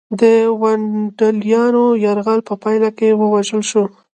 [0.19, 0.23] د
[0.61, 3.83] ونډالیانو یرغل په پایله کې ووژل شو